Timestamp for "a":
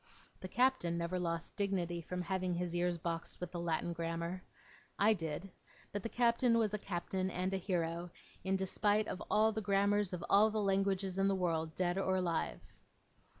6.73-6.79, 7.53-7.57